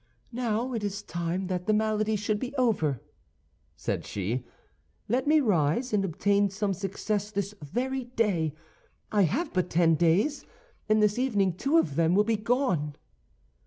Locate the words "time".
1.03-1.45